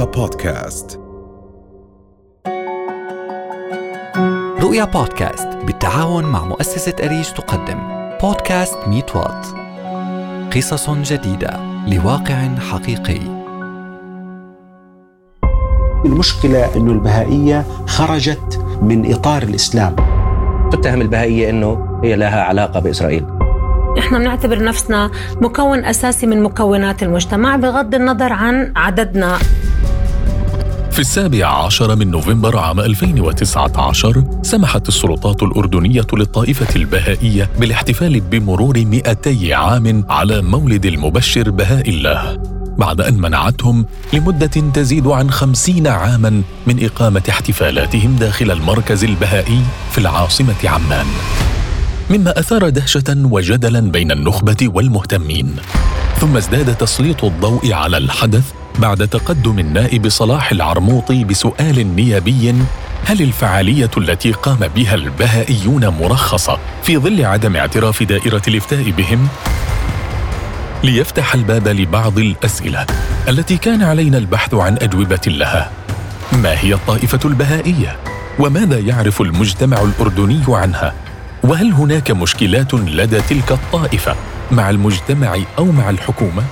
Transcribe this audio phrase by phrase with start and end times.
[0.00, 1.00] رؤيا بودكاست.
[4.60, 7.78] رؤيا بودكاست بالتعاون مع مؤسسة أريج تقدم.
[8.22, 9.46] بودكاست ميت وات.
[10.56, 13.20] قصص جديدة لواقع حقيقي.
[16.04, 19.96] المشكلة أنه البهائية خرجت من إطار الإسلام.
[20.72, 23.26] تتهم البهائية أنه هي لها علاقة بإسرائيل.
[23.98, 25.10] إحنا بنعتبر نفسنا
[25.40, 29.38] مكون أساسي من مكونات المجتمع بغض النظر عن عددنا.
[30.90, 39.54] في السابع عشر من نوفمبر عام 2019 سمحت السلطات الأردنية للطائفة البهائية بالاحتفال بمرور 200
[39.54, 42.38] عام على مولد المبشر بهاء الله
[42.78, 49.60] بعد أن منعتهم لمدة تزيد عن خمسين عاما من إقامة احتفالاتهم داخل المركز البهائي
[49.92, 51.06] في العاصمة عمان.
[52.10, 55.56] مما أثار دهشة وجدلا بين النخبة والمهتمين
[56.20, 62.54] ثم ازداد تسليط الضوء على الحدث بعد تقدم النائب صلاح العرموطي بسؤال نيابي
[63.04, 69.28] هل الفعالية التي قام بها البهائيون مرخصة في ظل عدم اعتراف دائرة الإفتاء بهم؟
[70.84, 72.86] ليفتح الباب لبعض الأسئلة
[73.28, 75.70] التي كان علينا البحث عن أجوبة لها.
[76.32, 77.96] ما هي الطائفة البهائية؟
[78.38, 80.94] وماذا يعرف المجتمع الأردني عنها؟
[81.42, 84.16] وهل هناك مشكلات لدى تلك الطائفة
[84.50, 86.42] مع المجتمع أو مع الحكومة؟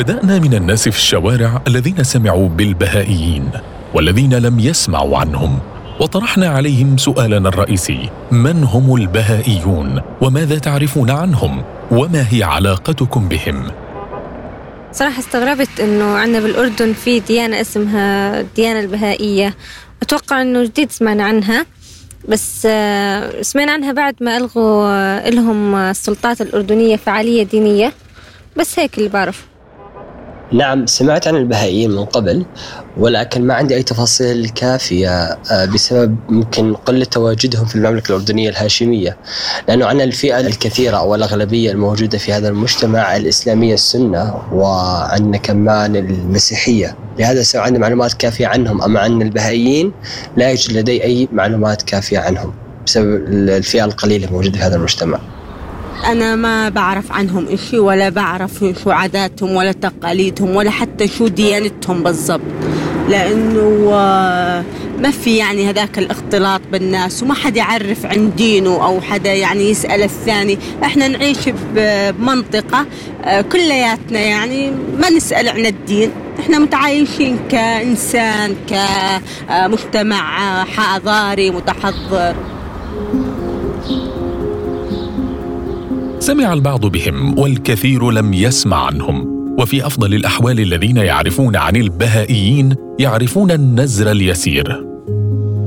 [0.00, 3.50] بدأنا من الناس في الشوارع الذين سمعوا بالبهائيين
[3.94, 5.58] والذين لم يسمعوا عنهم
[6.00, 13.70] وطرحنا عليهم سؤالنا الرئيسي من هم البهائيون؟ وماذا تعرفون عنهم؟ وما هي علاقتكم بهم؟
[14.92, 19.54] صراحة استغربت إنه عندنا بالأردن في ديانة اسمها الديانة البهائية.
[20.02, 21.66] أتوقع إنه جديد سمعنا عنها
[22.28, 27.92] بس آه، سمعنا عنها بعد ما ألغوا آه، لهم السلطات الأردنية فعالية دينية
[28.56, 29.49] بس هيك اللي بعرفه.
[30.52, 32.44] نعم سمعت عن البهائيين من قبل
[32.96, 35.10] ولكن ما عندي أي تفاصيل كافية
[35.50, 39.16] آه، بسبب يمكن قلة تواجدهم في المملكة الأردنية الهاشمية.
[39.68, 46.96] لأنه عندنا الفئة الكثيرة أو الأغلبية الموجودة في هذا المجتمع الإسلامية السنة وعندنا كمان المسيحية.
[47.18, 49.92] لهذا السبب عندنا معلومات كافية عنهم أما عن البهائيين
[50.36, 52.52] لا يوجد لدي أي معلومات كافية عنهم
[52.86, 55.18] بسبب الفئة القليلة الموجودة في هذا المجتمع.
[56.06, 62.02] أنا ما بعرف عنهم إشي ولا بعرف شو عاداتهم ولا تقاليدهم ولا حتى شو ديانتهم
[62.02, 62.40] بالضبط.
[63.08, 64.64] لأنه آه،
[64.98, 70.02] ما في يعني هذاك الاختلاط بالناس وما حدا يعرف عن دينه أو حدا يعني يسأل
[70.02, 70.58] الثاني.
[70.84, 71.38] إحنا نعيش
[71.74, 72.86] بمنطقة
[73.24, 76.10] آه، كلياتنا يعني ما نسأل عن الدين.
[76.40, 82.34] إحنا متعايشين كإنسان كمجتمع حضاري متحضر.
[86.30, 89.26] سمع البعض بهم والكثير لم يسمع عنهم.
[89.58, 94.86] وفي أفضل الأحوال الذين يعرفون عن البهائيين يعرفون النزر اليسير.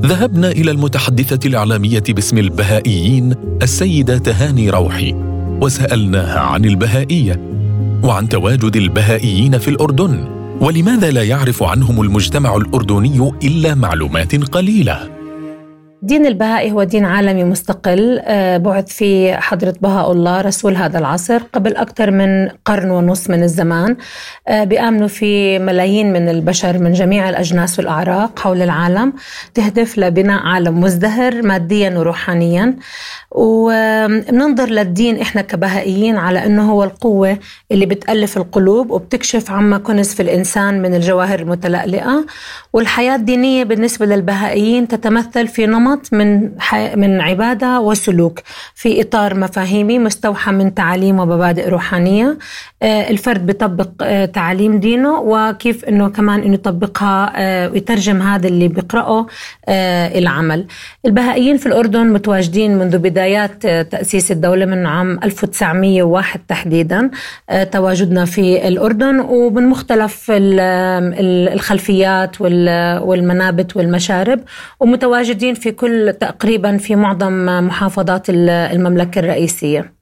[0.00, 5.14] ذهبنا إلى المتحدثة الإعلامية باسم البهائيين السيدة تهاني روحي
[5.60, 7.40] وسألناها عن البهائية
[8.02, 10.28] وعن تواجد البهائيين في الأردن
[10.60, 15.21] ولماذا لا يعرف عنهم المجتمع الأردني إلا معلومات قليلة؟
[16.04, 21.42] دين البهائي هو دين عالمي مستقل آه، بعث في حضرة بهاء الله رسول هذا العصر
[21.52, 23.96] قبل أكثر من قرن ونص من الزمان
[24.48, 29.12] آه، بيآمنوا في ملايين من البشر من جميع الأجناس والأعراق حول العالم
[29.54, 32.76] تهدف لبناء عالم مزدهر ماديا وروحانيا.
[33.30, 37.38] وبننظر للدين إحنا كبهائيين على أنه هو القوة
[37.72, 42.26] اللي بتألف القلوب وبتكشف عما كنز في الإنسان من الجواهر المتلألئة.
[42.72, 46.50] والحياة الدينية بالنسبة للبهائيين تتمثل في نمط نمط من
[46.96, 48.40] من عبادة وسلوك
[48.74, 52.38] في إطار مفاهيمي مستوحى من تعاليم ومبادئ روحانية.
[52.82, 58.68] آه، الفرد بيطبق آه، تعاليم دينه وكيف إنه كمان إنه يطبقها آه، ويترجم هذا اللي
[58.68, 59.26] بيقرأه
[59.68, 60.66] العمل.
[61.06, 67.10] البهائيين في الأردن متواجدين منذ بدايات تأسيس الدولة من عام 1901 تحديدا
[67.72, 69.20] تواجدنا في الأردن.
[69.20, 74.40] ومن مختلف الخلفيات والمنابت والمشارب
[74.80, 79.92] ومتواجدين في كل تقريبا في معظم محافظات المملكة الرئيسية.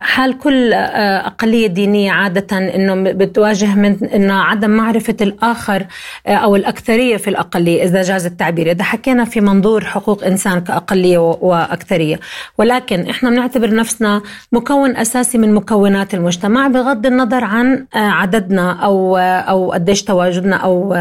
[0.00, 5.86] حال كل آه، أقلية دينية عادة أنه بتواجه من أنه عدم معرفة الآخر
[6.26, 8.70] آه، أو الأكثرية في الأقلية إذا جاز التعبير.
[8.70, 12.20] إذا حكينا في منظور حقوق إنسان كأقلية وأكثرية.
[12.58, 14.22] ولكن إحنا بنعتبر نفسنا
[14.52, 20.94] مكون أساسي من مكونات المجتمع بغض النظر عن آه، عددنا أو أو قديش تواجدنا أو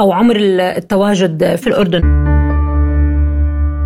[0.00, 2.13] أو عمر التواجد في الأردن.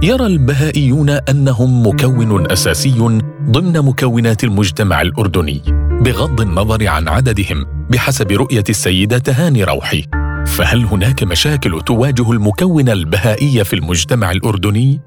[0.03, 5.63] يرى البهائيون أنهم مكون أساسي ضمن مكونات المجتمع الأردني
[6.01, 10.05] بغض النظر عن عددهم بحسب رؤية السيدة تهاني روحي.
[10.47, 15.01] فهل هناك مشاكل تواجه المكون البهائي في المجتمع الأردني؟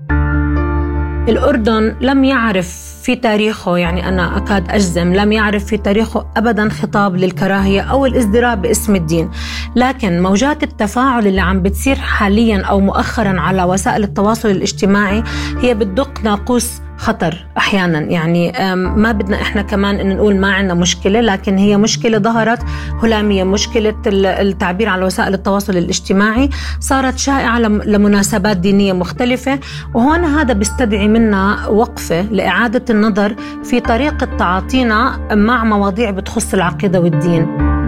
[1.29, 7.15] الأردن لم يعرف في تاريخه يعني أنا أكاد أجزم لم يعرف في تاريخه أبدا خطاب
[7.15, 9.29] للكراهية أو الازدراء باسم الدين.
[9.75, 15.23] لكن موجات التفاعل اللي عم بتصير حاليا أو مؤخرا على وسائل التواصل الاجتماعي
[15.61, 17.99] هي بتدق ناقوس خطر أحيانا.
[17.99, 22.59] يعني ما بدنا إحنا كمان إن نقول ما عندنا مشكلة لكن هي مشكلة ظهرت.
[23.03, 26.49] هلاميه مشكلة التعبير على وسائل التواصل الاجتماعي.
[26.79, 29.59] صارت شائعة لمناسبات دينية مختلفة.
[29.93, 37.80] وهون هذا بيستدعي منا وقفة لإعادة النظر في طريقة تعاطينا مع مواضيع بتخص العقيدة والدين.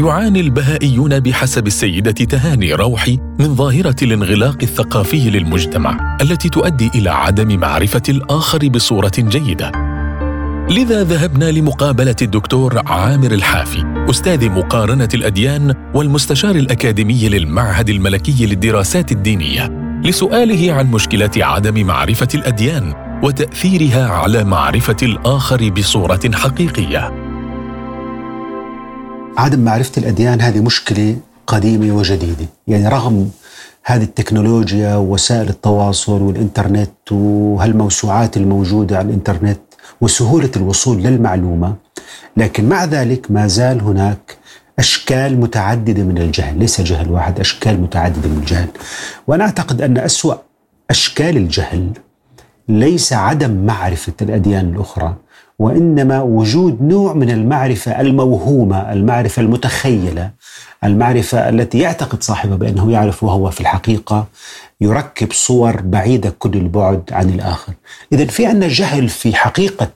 [0.00, 7.60] يعاني البهائيون بحسب السيدة تهاني روحي من ظاهرة الانغلاق الثقافي للمجتمع التي تؤدي إلى عدم
[7.60, 9.72] معرفة الآخر بصورة جيدة.
[10.70, 19.68] لذا ذهبنا لمقابلة الدكتور عامر الحافي أستاذ مقارنة الأديان والمستشار الأكاديمي للمعهد الملكي للدراسات الدينية
[20.04, 27.29] لسؤاله عن مشكلة عدم معرفة الأديان وتأثيرها على معرفة الآخر بصورة حقيقية.
[29.38, 31.16] عدم معرفة الأديان هذه مشكلة
[31.46, 32.46] قديمة وجديدة.
[32.66, 33.30] يعني رغم
[33.84, 39.60] هذه التكنولوجيا ووسائل التواصل والإنترنت وهالموسوعات الموجودة على الإنترنت
[40.00, 41.74] وسهولة الوصول للمعلومة
[42.36, 44.36] لكن مع ذلك ما زال هناك
[44.78, 46.58] أشكال متعددة من الجهل.
[46.58, 48.68] ليس جهل واحد أشكال متعددة من الجهل.
[49.26, 50.34] وأنا أعتقد أن أسوأ
[50.90, 51.90] أشكال الجهل
[52.68, 55.16] ليس عدم معرفة الأديان الأخرى.
[55.60, 60.30] وإنما وجود نوع من المعرفة الموهومة، المعرفة المتخيلة،
[60.84, 64.26] المعرفة التي يعتقد صاحبها بأنه يعرف وهو في الحقيقة
[64.80, 67.72] يركب صور بعيدة كل البعد عن الآخر.
[68.12, 69.90] اذا في عندنا جهل في حقيقة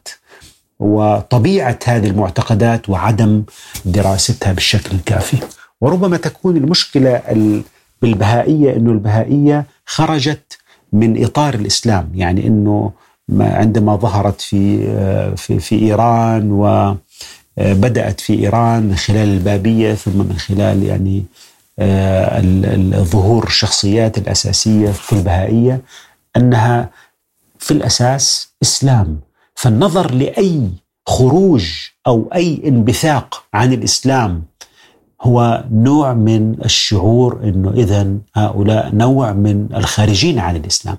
[0.78, 3.42] وطبيعة هذه المعتقدات وعدم
[3.84, 5.36] دراستها بالشكل الكافي.
[5.80, 7.22] وربما تكون المشكلة
[8.02, 10.58] بالبهائية إنه البهائية خرجت
[10.92, 12.92] من إطار الإسلام، يعني إنه
[13.40, 14.86] عندما ظهرت في
[15.36, 16.50] في في إيران
[17.58, 21.24] وبدات في إيران من خلال البابية ثم من خلال يعني
[23.04, 25.80] ظهور الشخصيات الأساسية في البهائية
[26.36, 26.90] أنها
[27.58, 29.20] في الأساس إسلام.
[29.54, 30.68] فالنظر لأي
[31.06, 31.66] خروج
[32.06, 34.42] أو أي انبثاق عن الإسلام
[35.22, 40.96] هو نوع من الشعور إنه اذا هؤلاء نوع من الخارجين عن الإسلام.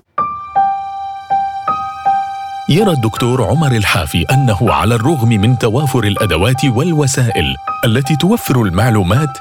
[2.68, 9.38] يرى الدكتور عمر الحافي أنه على الرغم من توافر الأدوات والوسائل التي توفر المعلومات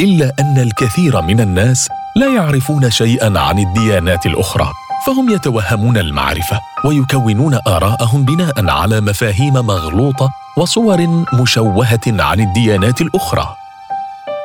[0.00, 4.68] إلا أن الكثير من الناس لا يعرفون شيئا عن الديانات الأخرى
[5.06, 13.54] فهم يتوهمون المعرفة ويكونون آراءهم بناء على مفاهيم مغلوطة وصور مشوهة عن الديانات الأخرى.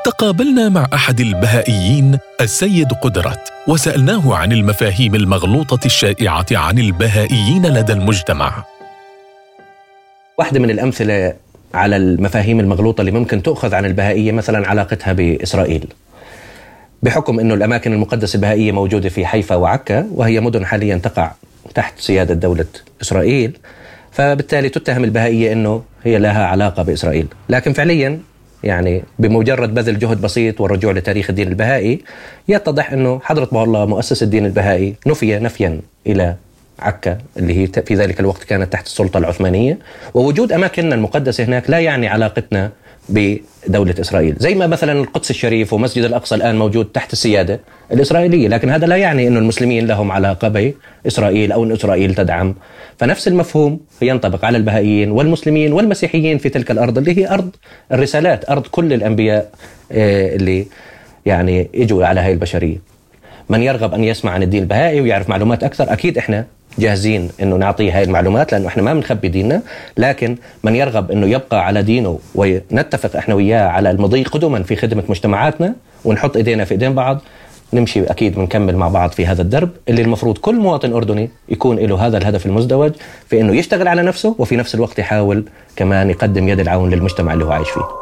[0.06, 3.51] تقابلنا مع أحد البهائيين السيد قدرت.
[3.68, 8.64] وسألناه عن المفاهيم المغلوطة الشائعة عن البهائيين لدى المجتمع.
[10.38, 11.34] واحدة من الأمثلة
[11.74, 15.88] على المفاهيم المغلوطة اللي ممكن تؤخذ عن البهائية مثلا علاقتها بإسرائيل.
[17.04, 21.32] بحكم إنه الأماكن المقدسة البهائية موجودة في حيفا وعكا وهي مدن حاليا تقع
[21.76, 22.66] تحت سيادة دولة
[23.02, 23.58] إسرائيل
[24.12, 27.28] فبالتالي تتهم البهائية إنه هي لها علاقة بإسرائيل.
[27.50, 28.20] لكن فعليا
[28.64, 32.00] يعني بمجرد بذل جهد بسيط والرجوع لتاريخ الدين البهائي
[32.48, 36.36] يتضح إنه حضرة بها الله مؤسس الدين البهائي نفي نفيا إلى
[36.80, 39.78] عكا اللي هي في ذلك الوقت كانت تحت السلطة العثمانية.
[40.14, 42.72] ووجود أماكننا المقدسة هناك لا يعني علاقتنا
[43.12, 44.36] بدولة إسرائيل.
[44.40, 47.60] زي ما مثلا القدس الشريف ومسجد الأقصى الآن موجود تحت السيادة
[47.92, 50.74] الإسرائيلية لكن هذا لا يعني أن المسلمين لهم علاقة
[51.06, 52.56] بإسرائيل أو أن إسرائيل تدعم.
[52.98, 57.56] فنفس المفهوم ينطبق على البهائيين والمسلمين والمسيحيين في تلك الأرض اللي هي أرض
[57.92, 59.52] الرسالات أرض كل الأنبياء
[59.92, 60.66] آه، اللي
[61.26, 62.91] يعني إجوا على هاي البشرية.
[63.50, 66.46] من يرغب أن يسمع عن الدين البهائي ويعرف معلومات أكثر أكيد إحنا
[66.80, 69.62] جاهزين إنه نعطيه هاي المعلومات لأنه إحنا ما بنخبي ديننا
[69.98, 75.04] لكن من يرغب إنه يبقى على دينه ونتفق إحنا وياه على المضي قدما في خدمة
[75.10, 75.74] مجتمعاتنا
[76.06, 77.22] ونحط إيدينا في إيدين بعض
[77.74, 82.08] نمشي أكيد بنكمل مع بعض في هذا الدرب اللي المفروض كل مواطن أردني يكون له
[82.08, 82.92] هذا الهدف المزدوج
[83.28, 85.46] في إنه يشتغل على نفسه وفي نفس الوقت يحاول
[85.76, 88.01] كمان يقدم يد العون للمجتمع اللي هو عايش فيه.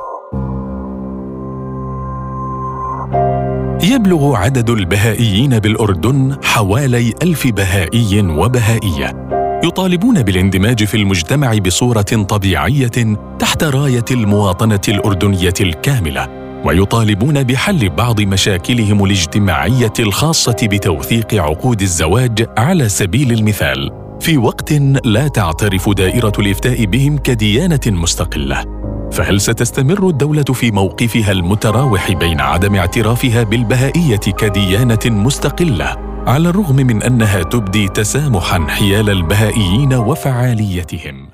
[3.90, 9.30] يبلغ عدد البهائيين بالأردن حوالي ألف بهائي وبهائية.
[9.64, 16.28] يطالبون بالاندماج في المجتمع بصورة طبيعية تحت راية المواطنة الأردنية الكاملة
[16.66, 23.90] ويطالبون بحل بعض مشاكلهم الاجتماعية الخاصة بتوثيق عقود الزواج على سبيل المثال.
[24.20, 24.74] في وقت
[25.06, 28.66] لا تعترف دائرة الإفتاء بهم كديانة مستقلة.
[29.12, 35.98] فهل ستستمر الدولة في موقفها المتراوح بين عدم اعترافها بالبهائية كديانة مستقلة
[36.28, 41.28] على الرغم من أنها تبدي تسامحا حيال البهائيين وفعاليتهم؟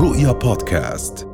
[0.00, 1.33] رؤيا بودكاست.